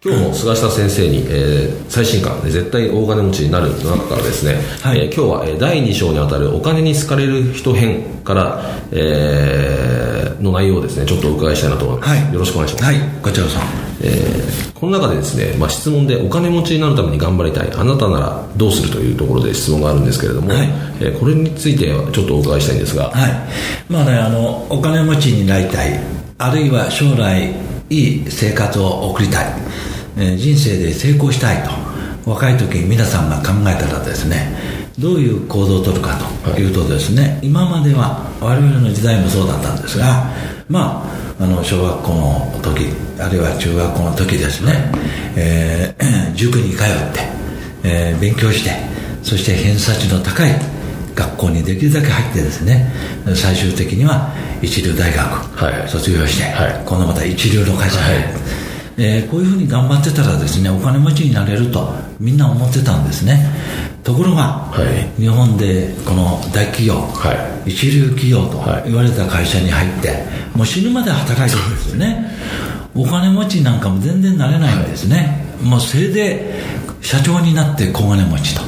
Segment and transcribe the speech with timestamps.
[0.00, 12.84] 今日も菅下先生に、えー、最新刊で絶対大金持ちになるの中からですね、はい、えー、今日は、えー、第2章にあたるお金に好かれる人編から、えー、の内容をですねちょっとお伺いしたいなと思います、はい、よろしくお願いします。
[12.84, 12.96] はい。
[13.20, 13.62] こちらさん、
[14.00, 20.68] えー、この中でですね、まあ、質問でお金持ちになるために頑張りたいあなたならどうするというところで質問があるんですけれども、はい、
[21.00, 23.10] えー、これについてはちょっとお伺いしたいんですが。
[23.10, 23.32] はい。
[23.92, 25.98] まあねあのお金持ちになりたい
[26.38, 27.52] あるいは将来
[27.90, 29.52] いい生活を送りたい
[30.18, 31.70] え人生で成功したいと
[32.28, 34.56] 若い時に皆さんが考えたらですね
[34.98, 36.70] どういう行動をとるかとい。
[36.70, 40.26] うとですね、はい、今までは我々の時代もそうだったんですが
[40.68, 41.04] ま
[41.38, 42.86] ああの小学校の時
[43.20, 44.90] あるいは中学校の時ですね、
[45.36, 47.20] えー、 塾に通って、
[47.84, 48.70] えー、勉強して
[49.22, 50.50] そして偏差値の高い
[51.14, 52.92] 学校にできるだけ入ってですね
[53.36, 58.67] 最終的には一流大学卒業して、はい、今度また一流の会社に入る、はい
[58.98, 63.48] えー、こういうふうに頑張ってたらですねお金持ちになれるとみんな思ってたんですね。
[64.02, 64.82] ところが、は
[65.16, 72.30] い、日本でこの大企業、はい、一流企業と言われた会社に入ってもう死ぬまで働いてるんですよね。
[72.94, 76.60] お金持ちなんかも全然なれないんですね、はい、もうせいで
[77.00, 78.67] 社長になって小金持ちと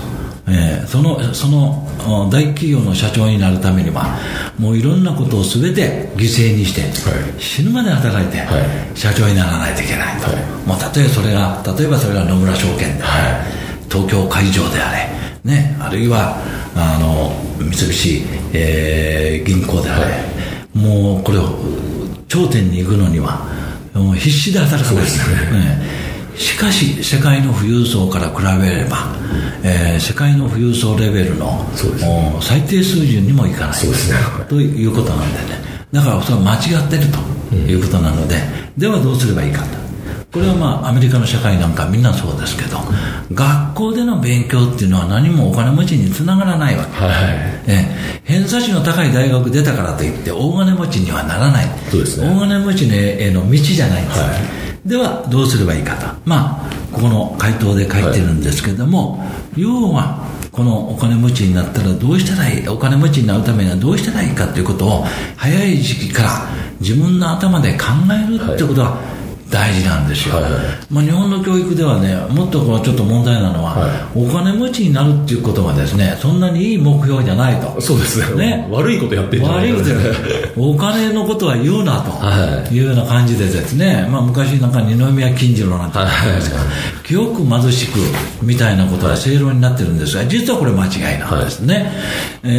[0.52, 1.86] えー、そのその
[2.30, 4.18] 大企業の社長になるためには
[4.58, 6.88] もういろんなことを全て犠牲にして、は
[7.38, 13.44] い、死ぬまで働いて、はい、社長にならないといけないと、はい、もう例えばそれが例えばそれが野村証券であれ、
[13.88, 15.08] 東京海上であれ、
[15.44, 16.36] ね、あるいは
[16.74, 17.32] あの
[17.64, 18.22] 三菱、
[18.52, 20.16] えー、銀行であれ、
[20.74, 21.50] もうこれを
[22.28, 23.46] 頂点に行くのには
[23.94, 25.12] もう必死で働かないと
[25.52, 25.60] ね。
[25.60, 25.99] ね
[26.40, 29.14] しかし世界の富裕層から比べれば、
[29.62, 33.92] えー、世界の富裕層レベルの、ね、最低水準にもいかない、ね、
[34.48, 35.60] ということなんでね。
[35.92, 37.02] だからそれは間違ってる
[37.50, 39.80] ということなので、うん、ではどうすればいいかと。
[40.32, 42.78] これはまあアメリカの社会なんかみんなそうですけど
[43.34, 47.12] 学校での勉強っていうのは何もお金持ちにつながらないわけ、はい
[47.66, 51.66] え偏差値の高い大学出たからといって大金持ちにはならない。
[51.90, 54.26] そうです、ね、大金持ちへの道じゃないんです、は
[54.66, 56.06] いではどうすればいいかと。
[56.24, 59.24] まあここの回答で書いてるんですけども、は
[59.56, 65.04] い、要はこのお金持ちになったらどうしたらいいお金持ちになるためにはどうしたらいいかということを
[65.36, 66.30] 早い時期から
[66.80, 69.19] 自分の頭で考えるってことは、はい
[69.50, 70.52] 大事なんですよ、はいはい、
[70.90, 76.16] まあ、日本の教育ではねもっとこうちょっと問題なのは、はい、お金持ちになるっていうことがですね。
[76.20, 77.80] そんなにいい目標じゃないと。
[77.80, 78.66] そうですね。
[78.70, 79.72] 悪いことやってるじゃない。
[79.72, 82.10] 悪いことお金のことは言うなと。
[82.74, 82.80] い。
[82.80, 86.56] うような感じでですね、まあ、昔なんか二宮金次郎なんて言ってますか。
[86.56, 86.62] ら、
[87.10, 87.98] 記憶貧しく
[88.40, 91.86] みたいなことは正論になってるんですが実はこれ間違いなんですね、はい、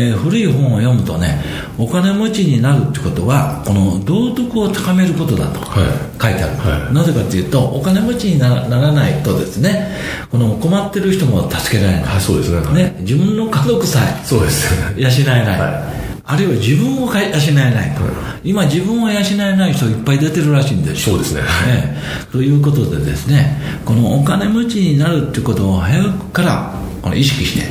[0.10, 1.42] えー、古い本を読むとね
[1.78, 9.96] お金持ちになるってことはこの道徳を高めることだと書いてある、はいなぜかというとお金持ちにならないとですね
[10.30, 12.74] この困ってる人も助けられない、はい、そうですね。
[12.74, 16.02] ね自分の家族さえそうです養えない、はい。
[16.24, 18.02] あるいは自分を養えないと、
[18.44, 21.98] 今自分を養えない人いっぱい出てるらしいんですそうですね、ね、
[22.32, 27.68] ということでですねこのお金持ちになるってことを早くからこの意識して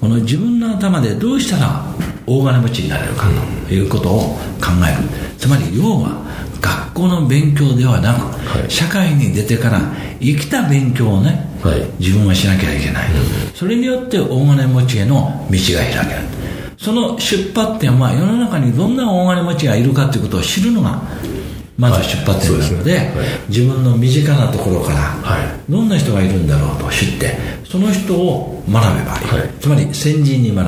[0.00, 1.84] この自分の頭でどうしたら
[2.26, 3.28] 大金持ちになれるか
[3.68, 4.18] ということを
[4.60, 5.08] 考える。
[5.38, 6.22] つまり要は
[6.62, 9.80] 学校の勉強ではなく、はい、社会に出てから
[10.20, 16.14] 生きた勉強をね、はい、自分はしなきゃいけない、うん、それによって大金持ちへの道が開け。
[16.14, 16.42] る
[16.78, 21.00] その出発点は世の中にどんな大金持ちがいるかということを知るのが
[21.78, 23.04] まず出発点なのではい。
[23.04, 25.14] でねはい、自分の身近なところから、
[25.68, 30.66] どんな人がいるんだろうと知ってその人を学べばいい、つまり先人に学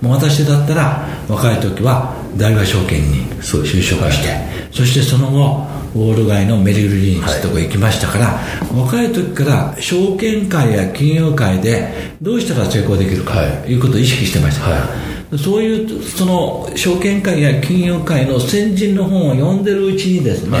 [0.00, 0.08] ぶ。
[0.08, 4.36] もう私だったら若い時は大和証券に就職して、
[4.70, 8.40] そしてその後ウォール街のメリル・リンチとか行きましたから、
[8.76, 15.13] 若い時から証券会や金融界でどうしたら成功できるかということを意識してました。
[15.38, 20.58] そういうその証券会や金融界の先人の本を読んでるうちにですね、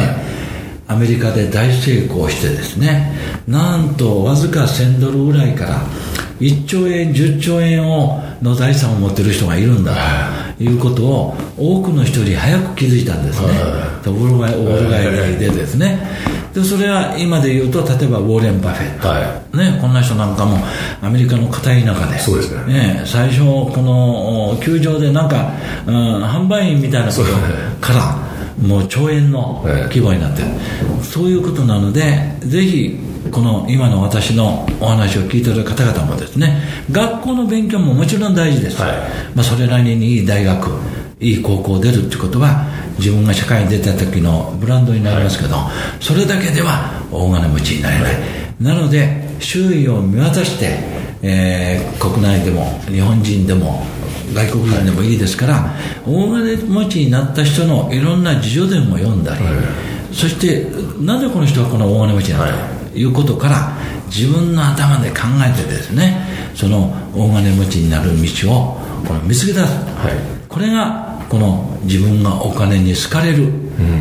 [0.86, 3.16] アメリカで大成功してですね
[3.48, 5.80] なんとわずか1000ドルぐらいから
[6.40, 9.94] 1兆円10兆円をの財産を持ってる人がいるんだ
[10.58, 10.76] とい。
[10.76, 13.48] うことを多くの人より早く気づいたんですね、
[14.02, 15.98] ところがオール街でですね
[16.54, 20.56] でそれは今で言うと例えばウォーレン・バフェット、はい、ね、こんな人なんかも
[21.02, 25.50] アメリカの片田舎でそうですね、ね、最初この球場でなんか、
[25.84, 27.24] うん、販売員みたいなこと
[27.80, 28.24] から
[28.62, 30.48] もう兆円の規模になってる、
[31.02, 33.00] そういうことなのでぜひ
[33.32, 38.96] この今の私のお話を聞いている方々もですね学校の勉強ももちろん大事です、はい、
[39.34, 40.68] まあ、それなりにいい大学
[41.20, 42.66] いい高校出るってことは
[42.98, 48.22] 自分が社会に出た時のブランドになりますけど、はい、それだけでは大金持ちになれない、はい、
[48.62, 50.78] なので周囲を見渡して、
[51.22, 53.84] えー、国内でも日本人でも
[54.34, 55.74] 外国人でもいいですから、
[56.06, 59.44] 大金持ちになった人のいろんな自助伝を読んだり、
[60.12, 60.66] そして
[60.98, 62.44] なぜこの人はこの大金持ちなの？
[62.46, 63.76] かということから
[64.06, 73.50] 自分の頭で考えてですねその大金持ちになる道をこの見つけ出す、はい、これがこの自分がお金に好かれる、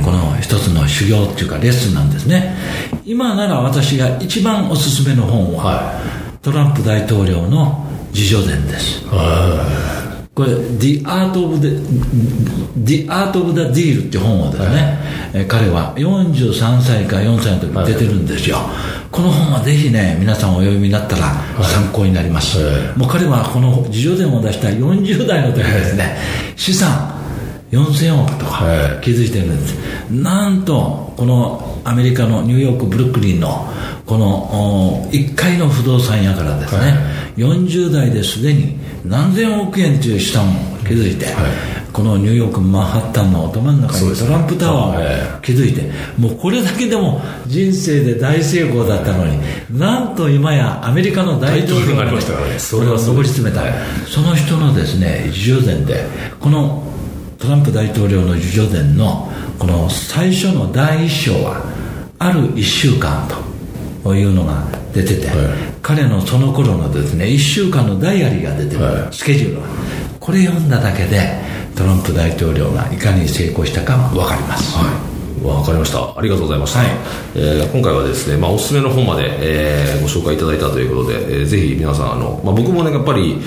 [0.06, 2.56] この一つの修行っていうかレッスンなんですね。
[3.04, 6.00] 今なら私が一番おすすめの本は、は
[6.36, 7.84] い、トランプ大統領の
[8.14, 9.04] 自助伝です、
[10.36, 10.50] これ
[10.80, 11.80] 「The Art of the,
[12.84, 15.00] the, Art of the Deal」って本をですね、
[15.32, 18.66] はい、彼は43歳か4歳の時に出てるんですよ、はい、
[19.12, 26.18] この本はぜひね皆さんお読みになったら参考になります、はい、もう彼はこの自助伝を出した40代の時ですね、
[26.56, 27.14] 資産
[27.72, 28.64] 4000億とか
[29.02, 29.76] 気づいてるんです、
[30.12, 33.68] なんとこのアメリカのニューヨークブルックリンの
[34.14, 36.88] この1階の不動産屋からですね、は
[37.36, 45.90] い、40代ですでに何千億円という資産を築いて、はい、このニューヨークマンハッタンの頭の中にトランプタワーを築いて、
[46.20, 49.40] もうこれだけでも人生で大成功だったのに
[49.72, 53.64] なんと今やアメリカの大統領が、ね、それを上り詰めた、
[54.06, 56.06] その人のですね自助伝で
[56.40, 56.84] この
[57.40, 61.66] トランプ大統領の自助伝のこの最初の第一章は
[62.20, 63.43] ある1週間と
[64.12, 65.38] いうのが出てて、はい、
[65.82, 69.68] 彼のその頃のですね1週間のダイアリーが出てる、はい、スケジュールが。
[70.20, 71.38] これ読んだだけで
[71.76, 74.86] トランプ大統領がいかに成功したか分かります、は
[75.42, 75.46] い。
[75.46, 76.18] わかりました。
[76.18, 76.80] ありがとうございました。
[76.80, 76.90] はい、
[77.36, 83.42] えー、今回はですね、まあ、おすすめの本まで、えー、ご紹介いただいたということで、えー、ぜひ皆さん、あの、まあ、僕もね、やっぱり、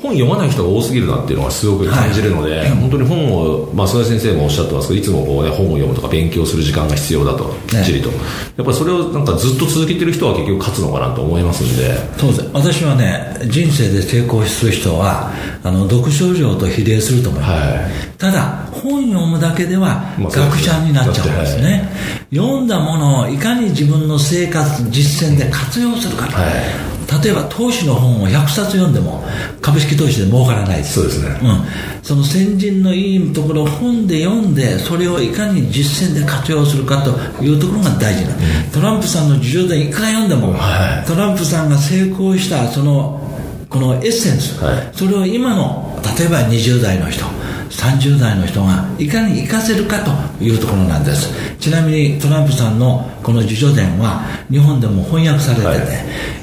[0.00, 8.18] 本読まない人が多すぎるなっていうのはすごく感じるので、はい、本当に本を、まあ、菅井先生もおっしゃってますけどいつもこう、ね、本を読むとか勉強する時間が必要だときっちりと、やっ
[8.56, 11.96] ぱりそれをなんかずっと続けてる人は結局勝つのかなと思いますんで。
[12.18, 12.50] そうです。
[12.52, 15.32] 私はね人生で成功する人は
[15.62, 29.24] あの読書量と比例すると思います、はい、ただ本読むだけでは学者になっちゃうんですね、はい、読んだものをいかに自分の生活実践で活用するかと、はい例えば投資の本を100冊読んでも
[29.60, 37.10] 株式投資で儲からないそうですね、うん、その先人のいいところを本で読んでそれをいかに実践で活用するかと
[37.42, 43.22] いうところが大事な、うん、トランプさんの受賞伝いくら読んでも、はい、トランプさんが成功したその
[43.68, 47.24] このエッセンス、はい、それを今の例えば20代の人
[47.76, 50.10] 30代の人がいかに活かせるかと
[50.42, 51.30] いうところなんです。
[51.58, 55.78] ちなみにトランプさんのこの自助伝は日本でも翻訳されてて、はい、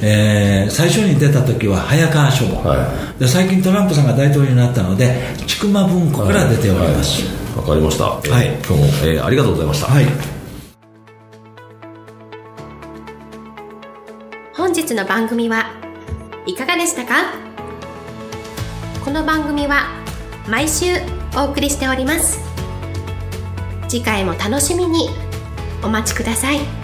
[0.02, 7.24] えー、最初に出た時は早川書房、はい、で最近トランプさんが大統領になったので千曲文庫から出ております。
[7.58, 10.06] わ、はい、かりました、はい、今日も、えー、ありがとうございました、はい。
[14.56, 15.72] 本日の番組は
[16.46, 17.34] いかがでしたか？
[19.04, 19.88] この番組は
[20.48, 20.86] 毎週
[21.36, 22.40] お送りしております
[23.88, 25.10] 次回も楽しみに
[25.84, 26.83] お待ちください。